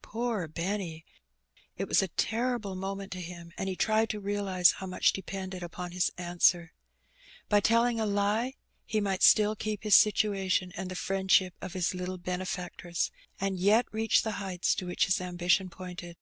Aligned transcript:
Poor 0.00 0.48
Benny! 0.48 1.04
It 1.76 1.86
was 1.86 2.00
a 2.00 2.08
terrible 2.08 2.74
moment 2.74 3.12
to 3.12 3.20
him, 3.20 3.52
and 3.58 3.68
he 3.68 3.76
tried 3.76 4.08
to 4.08 4.18
realize 4.20 4.70
how 4.70 4.86
much 4.86 5.12
depended 5.12 5.62
upon 5.62 5.90
his 5.92 6.10
answer. 6.16 6.72
By 7.50 7.58
A 7.58 7.60
Tekrible 7.60 7.62
Alternative. 7.62 7.82
161 7.96 7.96
telling 7.98 8.00
a 8.00 8.06
lie 8.06 8.54
he 8.86 9.00
might 9.02 9.22
still 9.22 9.54
keep 9.54 9.82
his 9.82 9.94
situation 9.94 10.72
and 10.78 10.90
the 10.90 10.94
friend 10.94 11.30
ship 11.30 11.52
of 11.60 11.74
his 11.74 11.92
little 11.92 12.16
benefactress, 12.16 13.10
and 13.38 13.58
yet 13.60 13.84
reach 13.92 14.22
the 14.22 14.32
heights 14.40 14.74
to 14.76 14.86
which 14.86 15.04
his 15.04 15.20
ambition 15.20 15.68
pointed. 15.68 16.16